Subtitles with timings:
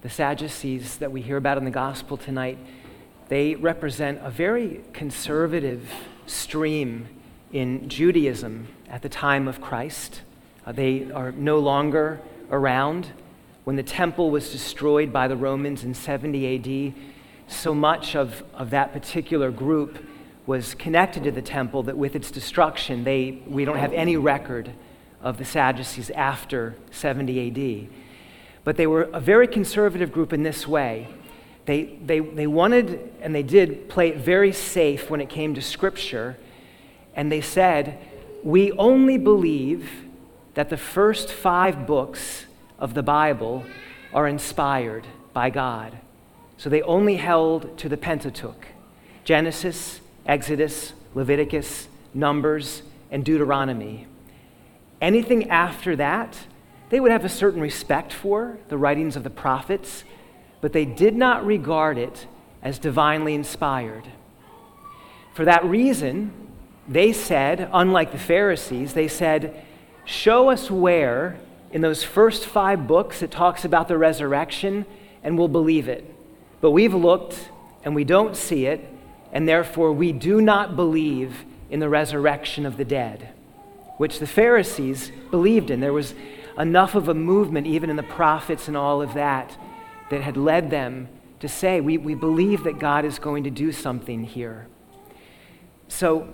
[0.00, 2.58] the Sadducees that we hear about in the gospel tonight,
[3.28, 5.90] they represent a very conservative
[6.26, 7.08] stream
[7.52, 10.22] in Judaism at the time of Christ.
[10.64, 13.08] Uh, they are no longer around.
[13.64, 16.94] When the temple was destroyed by the Romans in 70 AD,
[17.48, 19.98] so much of, of that particular group
[20.46, 24.70] was connected to the temple that with its destruction, they, we don't have any record
[25.20, 28.07] of the Sadducees after 70 AD.
[28.68, 31.08] But they were a very conservative group in this way.
[31.64, 35.62] They, they, they wanted and they did play it very safe when it came to
[35.62, 36.36] Scripture.
[37.16, 37.98] And they said,
[38.44, 39.90] We only believe
[40.52, 42.44] that the first five books
[42.78, 43.64] of the Bible
[44.12, 45.96] are inspired by God.
[46.58, 48.66] So they only held to the Pentateuch
[49.24, 54.06] Genesis, Exodus, Leviticus, Numbers, and Deuteronomy.
[55.00, 56.36] Anything after that,
[56.90, 60.04] they would have a certain respect for the writings of the prophets,
[60.60, 62.26] but they did not regard it
[62.62, 64.04] as divinely inspired.
[65.34, 66.32] For that reason,
[66.88, 69.64] they said, unlike the Pharisees, they said,
[70.04, 71.38] Show us where
[71.70, 74.86] in those first five books it talks about the resurrection,
[75.22, 76.14] and we'll believe it.
[76.60, 77.50] But we've looked
[77.84, 78.88] and we don't see it,
[79.32, 83.28] and therefore we do not believe in the resurrection of the dead,
[83.98, 85.80] which the Pharisees believed in.
[85.80, 86.14] There was
[86.58, 89.56] enough of a movement, even in the prophets and all of that,
[90.10, 91.08] that had led them
[91.40, 94.66] to say, We, we believe that God is going to do something here.
[95.88, 96.28] So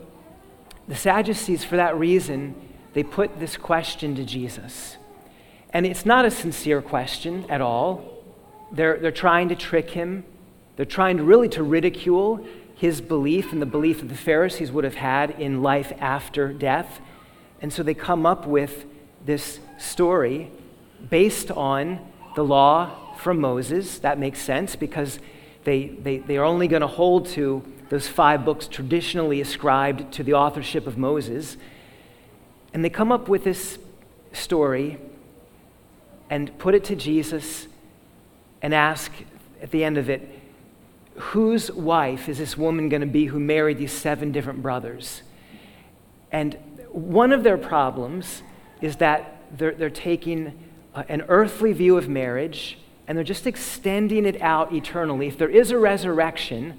[0.88, 2.54] the Sadducees, for that reason,
[2.92, 4.96] they put this question to Jesus.
[5.70, 8.22] And it's not a sincere question at all.
[8.70, 10.24] They're, they're trying to trick him.
[10.76, 14.84] They're trying to really to ridicule his belief and the belief that the Pharisees would
[14.84, 17.00] have had in life after death.
[17.60, 18.84] And so they come up with
[19.24, 20.50] this story
[21.10, 21.98] based on
[22.36, 23.98] the law from Moses.
[23.98, 25.18] That makes sense because
[25.64, 30.22] they, they, they are only going to hold to those five books traditionally ascribed to
[30.22, 31.56] the authorship of Moses.
[32.72, 33.78] And they come up with this
[34.32, 34.98] story
[36.28, 37.68] and put it to Jesus
[38.62, 39.12] and ask
[39.62, 40.40] at the end of it,
[41.16, 45.22] whose wife is this woman going to be who married these seven different brothers?
[46.32, 46.58] And
[46.90, 48.42] one of their problems
[48.80, 50.58] is that they're, they're taking
[50.94, 55.26] uh, an earthly view of marriage and they're just extending it out eternally.
[55.26, 56.78] If there is a resurrection,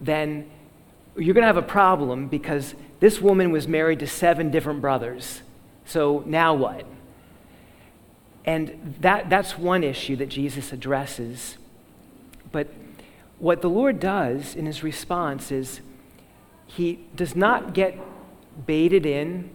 [0.00, 0.50] then
[1.16, 5.42] you're going to have a problem because this woman was married to seven different brothers.
[5.84, 6.86] So now what?
[8.44, 11.58] And that, that's one issue that Jesus addresses.
[12.50, 12.68] But
[13.38, 15.80] what the Lord does in his response is
[16.66, 17.98] he does not get
[18.66, 19.50] baited in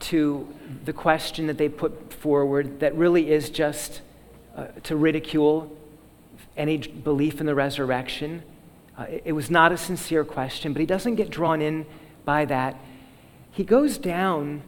[0.00, 0.48] to
[0.84, 4.00] the question that they put forward that really is just
[4.56, 5.76] uh, to ridicule
[6.56, 8.42] any belief in the resurrection.
[8.98, 11.86] Uh, it, it was not a sincere question, but he doesn't get drawn in
[12.24, 12.76] by that.
[13.50, 14.62] He goes down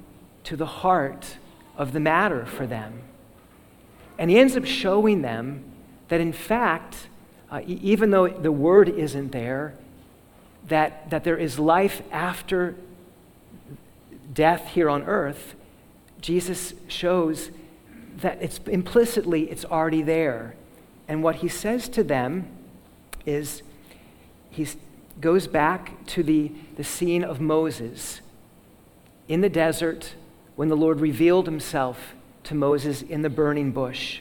[0.45, 1.37] to the heart
[1.77, 3.03] of the matter for them.
[4.19, 5.65] And he ends up showing them
[6.09, 7.09] that, in fact,
[7.51, 9.75] uh, even though the word isn't there,
[10.69, 12.77] that, that there is life after
[14.33, 15.55] death here on earth,
[16.21, 17.51] Jesus shows
[18.19, 20.55] that it's implicitly it's already there.
[21.09, 22.49] And what he says to them
[23.27, 23.63] is
[24.51, 24.67] he
[25.21, 28.21] goes back to the, the scene of Moses
[29.29, 30.15] in the desert
[30.57, 32.15] when the Lord revealed himself
[32.45, 34.21] to Moses in the burning bush.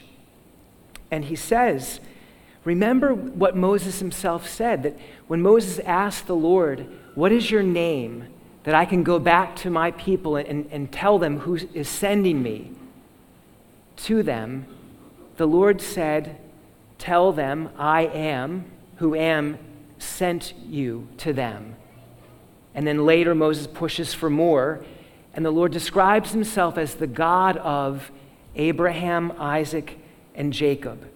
[1.10, 2.00] And he says,
[2.64, 8.28] Remember what Moses himself said that when Moses asked the Lord, What is your name?
[8.64, 12.42] That I can go back to my people and, and tell them who is sending
[12.42, 12.70] me
[13.96, 14.66] to them,
[15.36, 16.38] the Lord said,
[16.98, 19.58] Tell them, I am who am
[19.98, 21.74] sent you to them.
[22.74, 24.84] And then later, Moses pushes for more,
[25.34, 28.10] and the Lord describes himself as the God of
[28.54, 29.98] Abraham, Isaac,
[30.34, 31.11] and Jacob.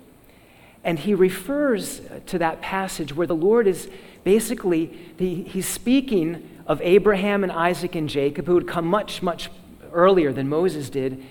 [0.87, 3.91] And he refers to that passage where the Lord is
[4.23, 4.87] basically,
[5.19, 9.51] he's speaking of Abraham and Isaac and Jacob, who would come much, much
[9.93, 11.25] earlier than Moses did.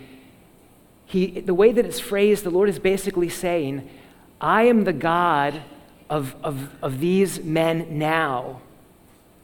[1.06, 3.90] He, the way that it's phrased, the Lord is basically saying,
[4.42, 5.62] I am the God
[6.10, 8.60] of, of, of these men now.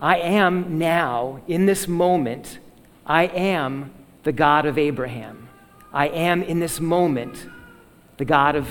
[0.01, 2.59] I am now, in this moment,
[3.05, 3.93] I am
[4.23, 5.47] the God of Abraham.
[5.93, 7.47] I am in this moment
[8.17, 8.67] the God of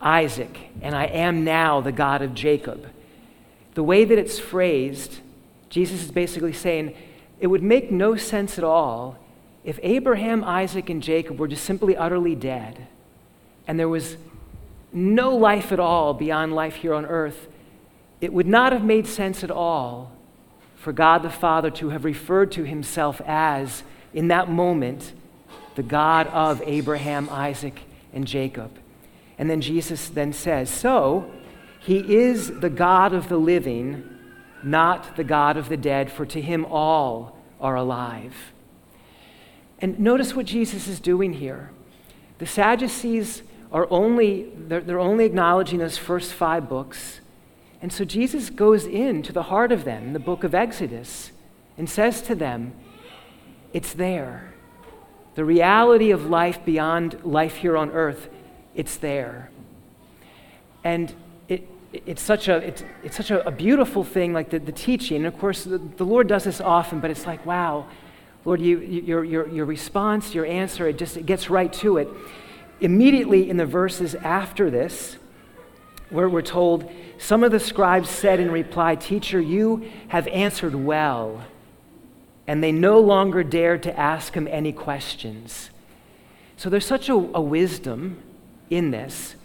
[0.00, 2.88] Isaac, and I am now the God of Jacob.
[3.74, 5.20] The way that it's phrased,
[5.70, 6.94] Jesus is basically saying
[7.40, 9.18] it would make no sense at all
[9.64, 12.86] if Abraham, Isaac, and Jacob were just simply utterly dead,
[13.66, 14.16] and there was
[14.92, 17.48] no life at all beyond life here on earth,
[18.20, 20.12] it would not have made sense at all
[20.76, 23.82] for God the Father to have referred to himself as,
[24.14, 25.12] in that moment,
[25.74, 27.80] the God of Abraham, Isaac,
[28.14, 28.70] and Jacob.
[29.38, 31.30] And then Jesus then says, So,
[31.78, 34.08] he is the God of the living,
[34.62, 38.52] not the God of the dead, for to him all are alive.
[39.78, 41.70] And notice what Jesus is doing here.
[42.38, 43.42] The Sadducees
[43.72, 47.20] are only, they're, they're only acknowledging those first five books.
[47.82, 51.30] And so Jesus goes into the heart of them, the book of Exodus,
[51.76, 52.72] and says to them,
[53.72, 54.54] It's there.
[55.34, 58.30] The reality of life beyond life here on earth,
[58.76, 59.50] it's there.
[60.84, 61.12] And
[61.48, 65.18] it, it's such a, it's, it's such a, a beautiful thing, like the, the teaching.
[65.18, 67.86] And of course, the, the Lord does this often, but it's like, wow,
[68.44, 72.08] Lord, you, your, your, your response, your answer, it just it gets right to it.
[72.80, 75.16] Immediately in the verses after this,
[76.10, 76.88] where we're told,
[77.18, 81.44] some of the scribes said in reply, Teacher, you have answered well.
[82.46, 85.70] And they no longer dared to ask him any questions.
[86.56, 88.22] So there's such a, a wisdom
[88.70, 89.36] in this.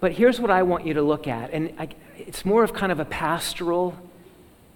[0.00, 1.52] But here's what I want you to look at.
[1.52, 3.96] And I, it's more of kind of a pastoral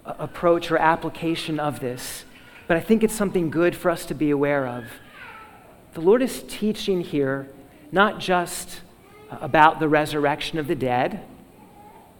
[0.05, 2.25] approach or application of this
[2.67, 4.85] but I think it's something good for us to be aware of.
[5.93, 7.47] The Lord is teaching here
[7.91, 8.81] not just
[9.29, 11.23] about the resurrection of the dead,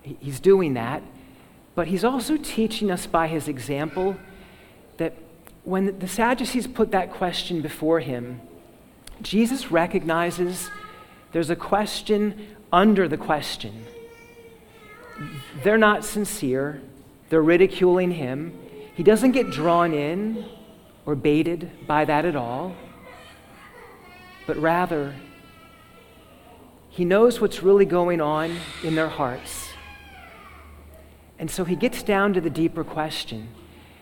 [0.01, 1.01] He's doing that,
[1.75, 4.17] but He's also teaching us by His example
[4.97, 5.13] that
[5.63, 8.41] when the Sadducees put that question before Him,
[9.21, 10.69] Jesus recognizes
[11.33, 13.85] there's a question under the question.
[15.63, 16.81] They're not sincere,
[17.29, 18.57] they're ridiculing Him.
[18.95, 20.45] He doesn't get drawn in
[21.05, 22.75] or baited by that at all,
[24.47, 25.13] but rather,
[26.89, 29.69] he knows what's really going on in their hearts.
[31.39, 33.49] And so he gets down to the deeper question.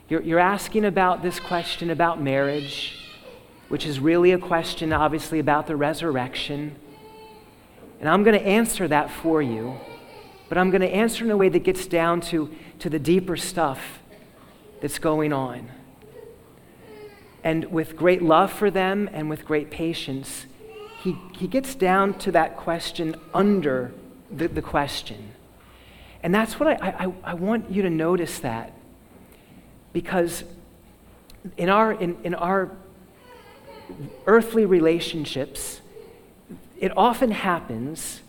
[0.09, 2.97] You're, you're asking about this question about marriage,
[3.69, 6.75] which is really a question, obviously, about the resurrection.
[8.01, 9.79] And I'm going to answer that for you,
[10.49, 12.49] but I'm going to answer in a way that gets down to,
[12.79, 13.99] to the deeper stuff
[14.81, 15.69] that's going on.
[17.43, 20.47] And with great love for them and with great patience,
[21.03, 23.93] he, he gets down to that question under
[24.31, 25.33] the, the question.
[26.23, 28.73] And that's what I, I, I want you to notice that.
[29.93, 30.43] Because
[31.55, 32.71] in our, in, in our
[34.25, 35.81] earthly relationships,
[36.81, 38.21] it often happens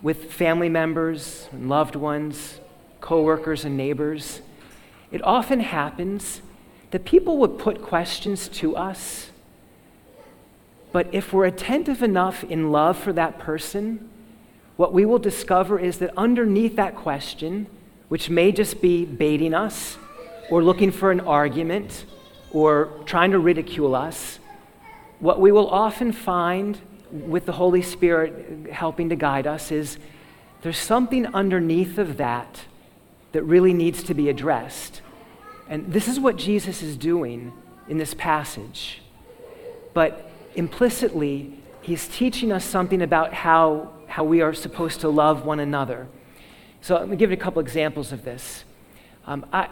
[0.00, 2.58] with family members and loved ones,
[3.02, 4.40] coworkers and neighbors.
[5.12, 6.40] It often happens
[6.90, 9.30] that people would put questions to us,
[10.90, 14.08] but if we're attentive enough in love for that person,
[14.78, 17.66] what we will discover is that underneath that question,
[18.08, 19.98] which may just be baiting us
[20.50, 22.06] or looking for an argument
[22.52, 24.38] or trying to ridicule us,
[25.18, 26.78] what we will often find
[27.10, 29.98] with the Holy Spirit helping to guide us is
[30.62, 32.62] there's something underneath of that
[33.32, 35.02] that really needs to be addressed.
[35.68, 37.52] And this is what Jesus is doing
[37.88, 39.02] in this passage.
[39.94, 45.60] But implicitly, he's teaching us something about how, how we are supposed to love one
[45.60, 46.08] another.
[46.80, 48.64] So let me give you a couple examples of this.
[49.26, 49.68] Um, I,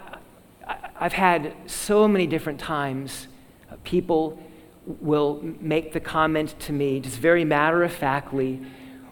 [0.67, 3.27] I, have had so many different times
[3.71, 4.37] uh, people
[4.85, 8.61] will make the comment to me, just very matter of factly,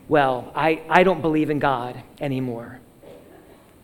[0.08, 2.80] well, I, I don't believe in God anymore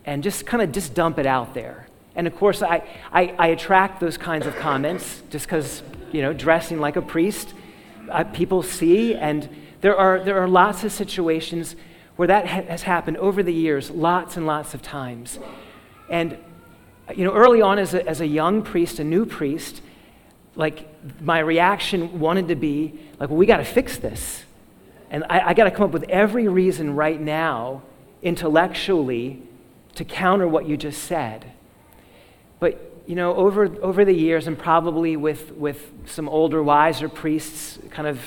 [0.06, 1.88] and just kind of just dump it out there.
[2.16, 6.34] And of course, I, I, I attract those kinds of comments just because, you know,
[6.34, 7.54] dressing like a priest,
[8.10, 9.48] uh, people see, and
[9.82, 11.76] there are, there are lots of situations
[12.16, 15.40] where that ha- has happened over the years, lots and lots of times.
[16.10, 16.38] And,
[17.16, 19.82] you know, early on as a, as a young priest, a new priest,
[20.60, 20.90] like
[21.22, 24.44] my reaction wanted to be like, well, we got to fix this.
[25.10, 27.82] And I, I got to come up with every reason right now,
[28.22, 29.42] intellectually,
[29.96, 31.50] to counter what you just said.
[32.60, 37.80] But, you know, over, over the years, and probably with, with some older, wiser priests
[37.90, 38.20] kind of,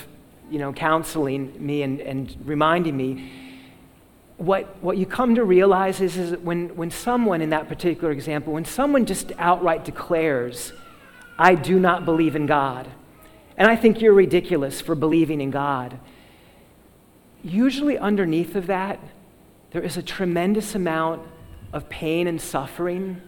[0.51, 3.31] you know, counseling me and, and reminding me,
[4.39, 8.55] what, what you come to realize is, is when, when someone, in that particular example,
[8.55, 10.73] when someone just outright declares,
[11.43, 12.89] I do not believe in God,
[13.57, 15.99] and I think you're ridiculous for believing in God,
[17.43, 19.01] usually underneath of that,
[19.73, 21.23] there is a tremendous amount
[21.73, 23.21] of pain and suffering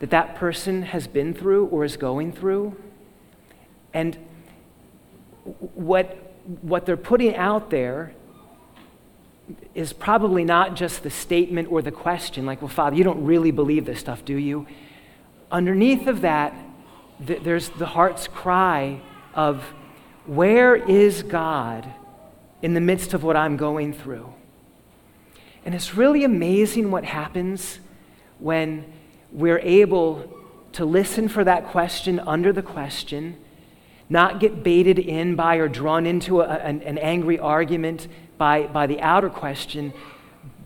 [0.00, 2.76] that that person has been through or is going through.
[3.94, 4.18] And
[5.76, 8.12] what, what they're putting out there
[9.72, 13.52] is probably not just the statement or the question, like, well, Father, you don't really
[13.52, 14.66] believe this stuff, do you?
[15.52, 16.56] Underneath of that,
[17.26, 19.00] th- there's the heart's cry
[19.34, 19.62] of,
[20.26, 21.92] where is God
[22.60, 24.32] in the midst of what I'm going through?
[25.64, 27.80] And it's really amazing what happens
[28.38, 28.84] when
[29.32, 30.28] we're able
[30.72, 33.36] to listen for that question under the question,
[34.08, 38.86] not get baited in by or drawn into a, an, an angry argument by, by
[38.86, 39.92] the outer question,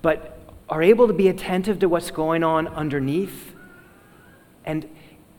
[0.02, 3.54] but are able to be attentive to what's going on underneath.
[4.64, 4.88] And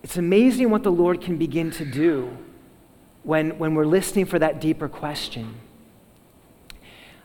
[0.08, 2.30] it's amazing what the Lord can begin to do
[3.24, 5.56] when, when we're listening for that deeper question.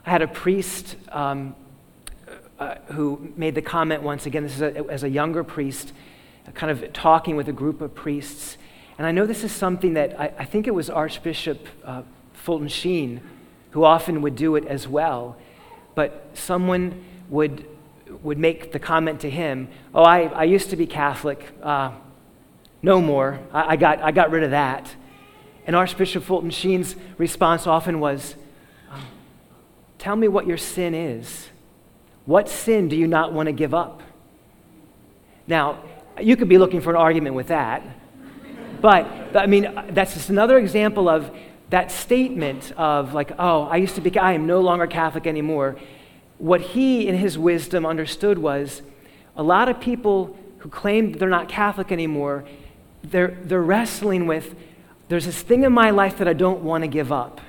[0.04, 1.54] I had a priest um,
[2.58, 5.92] uh, who made the comment once again, this is a, as a younger priest,
[6.54, 8.58] kind of talking with a group of priests.
[8.98, 12.66] And I know this is something that I, I think it was Archbishop uh, Fulton
[12.66, 13.20] Sheen
[13.70, 15.36] who often would do it as well.
[15.94, 17.64] But someone would,
[18.24, 21.46] would make the comment to him, Oh, I, I used to be Catholic.
[21.62, 21.92] Uh,
[22.82, 23.38] no more.
[23.52, 24.94] I, I, got, I got rid of that.
[25.66, 28.34] And Archbishop Fulton Sheen's response often was,
[29.98, 31.48] Tell me what your sin is.
[32.26, 34.02] What sin do you not want to give up?
[35.46, 35.84] Now,
[36.20, 37.84] you could be looking for an argument with that.
[38.80, 41.30] But, I mean, that's just another example of
[41.70, 45.76] that statement of, like, oh, I used to be, I am no longer Catholic anymore.
[46.38, 48.82] What he, in his wisdom, understood was
[49.36, 52.44] a lot of people who claim they're not Catholic anymore,
[53.02, 54.54] they're, they're wrestling with,
[55.08, 57.40] there's this thing in my life that I don't want to give up.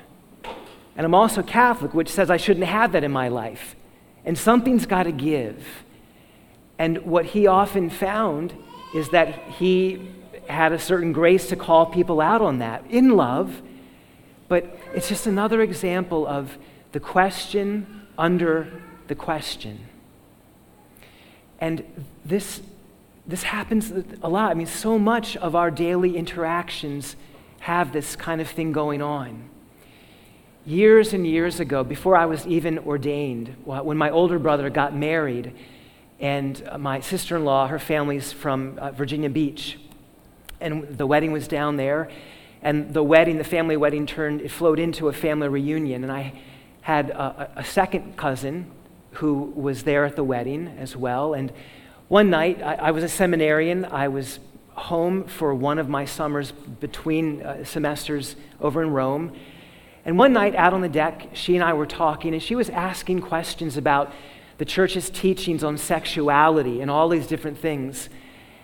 [0.96, 3.74] And I'm also Catholic, which says I shouldn't have that in my life.
[4.24, 5.64] And something's got to give.
[6.78, 8.54] And what he often found
[8.94, 10.10] is that he
[10.48, 13.62] had a certain grace to call people out on that in love,
[14.48, 16.58] but it's just another example of
[16.92, 19.88] the question under the question.
[21.60, 21.84] And
[22.24, 22.60] this,
[23.26, 24.50] this happens a lot.
[24.50, 27.16] I mean, so much of our daily interactions
[27.60, 29.48] have this kind of thing going on.
[30.66, 35.54] Years and years ago, before I was even ordained, when my older brother got married,
[36.20, 39.78] and my sister in law, her family's from uh, Virginia Beach.
[40.60, 42.08] And the wedding was down there.
[42.62, 46.02] And the wedding, the family wedding, turned, it flowed into a family reunion.
[46.02, 46.40] And I
[46.80, 48.70] had a, a second cousin
[49.12, 51.34] who was there at the wedding as well.
[51.34, 51.52] And
[52.14, 53.84] one night, I, I was a seminarian.
[53.86, 59.32] I was home for one of my summers between uh, semesters over in Rome.
[60.04, 62.70] And one night out on the deck, she and I were talking, and she was
[62.70, 64.12] asking questions about
[64.58, 68.08] the church's teachings on sexuality and all these different things.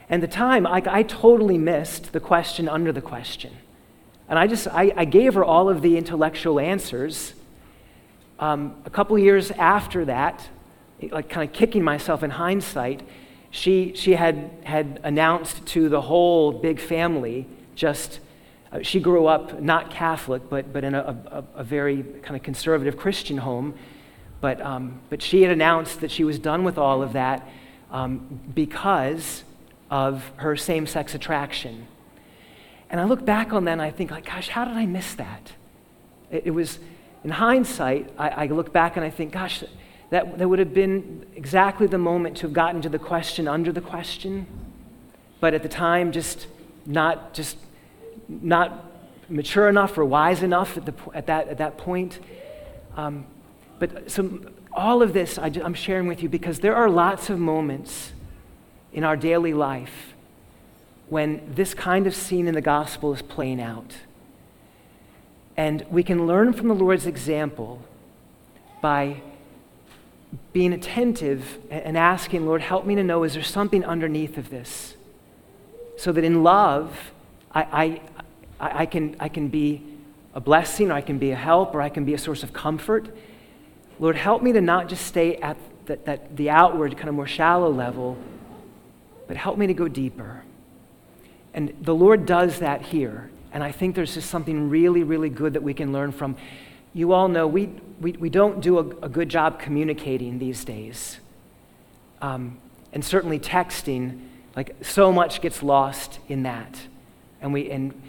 [0.08, 3.56] And the time, I, I totally missed the question under the question.
[4.28, 7.34] And I just, I, I gave her all of the intellectual answers.
[8.38, 10.48] Um, a couple years after that,
[11.10, 13.02] like kind of kicking myself in hindsight,
[13.50, 18.20] she, she had, had announced to the whole big family just,
[18.72, 21.00] uh, she grew up not Catholic, but, but in a,
[21.56, 23.74] a, a very kind of conservative Christian home.
[24.40, 27.46] But, um, but she had announced that she was done with all of that
[27.90, 29.44] um, because
[29.90, 31.86] of her same sex attraction.
[32.88, 35.14] And I look back on that and I think, like, gosh, how did I miss
[35.14, 35.52] that?
[36.30, 36.78] It, it was,
[37.24, 39.64] in hindsight, I, I, look back and I think, gosh,
[40.10, 43.72] that, that would have been exactly the moment to have gotten to the question under
[43.72, 44.46] the question.
[45.38, 46.46] But at the time, just
[46.84, 47.56] not, just
[48.28, 48.90] not
[49.28, 52.18] mature enough or wise enough at, the, at, that, at that point.
[52.96, 53.24] Um,
[53.78, 54.40] but so
[54.72, 58.12] all of this I, am sharing with you because there are lots of moments
[58.92, 60.14] in our daily life
[61.08, 63.94] when this kind of scene in the gospel is playing out.
[65.56, 67.82] And we can learn from the Lord's example
[68.80, 69.22] by
[70.52, 74.96] being attentive and asking, Lord, help me to know is there something underneath of this?
[75.96, 77.12] So that in love,
[77.52, 78.00] I,
[78.60, 79.82] I, I, can, I can be
[80.34, 82.52] a blessing, or I can be a help, or I can be a source of
[82.52, 83.14] comfort.
[83.98, 85.56] Lord, help me to not just stay at
[85.86, 88.16] that, that, the outward, kind of more shallow level,
[89.26, 90.44] but help me to go deeper.
[91.52, 93.30] And the Lord does that here.
[93.52, 96.36] And I think there's just something really, really good that we can learn from.
[96.92, 97.70] You all know we,
[98.00, 101.18] we, we don't do a, a good job communicating these days.
[102.20, 102.58] Um,
[102.92, 104.20] and certainly texting,
[104.56, 106.80] like so much gets lost in that.
[107.40, 108.00] And, we, and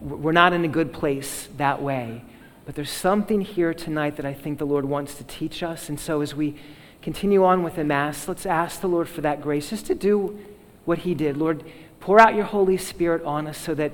[0.00, 2.22] we're not in a good place that way.
[2.66, 5.88] But there's something here tonight that I think the Lord wants to teach us.
[5.88, 6.56] And so as we
[7.02, 10.38] continue on with the Mass, let's ask the Lord for that grace just to do
[10.84, 11.36] what He did.
[11.36, 11.64] Lord,
[11.98, 13.92] pour out your Holy Spirit on us so that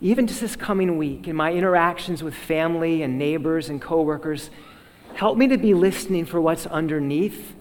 [0.00, 4.50] even just this coming week, in my interactions with family and neighbors and coworkers,
[5.14, 7.54] help me to be listening for what's underneath,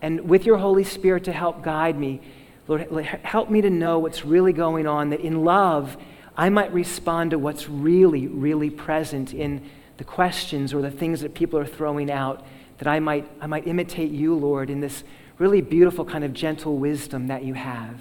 [0.00, 2.20] and with your Holy Spirit to help guide me,
[2.68, 5.96] Lord, help me to know what's really going on, that in love,
[6.36, 11.34] I might respond to what's really, really present in the questions or the things that
[11.34, 12.46] people are throwing out,
[12.78, 15.02] that I might, I might imitate you, Lord, in this
[15.38, 18.00] really beautiful kind of gentle wisdom that you have.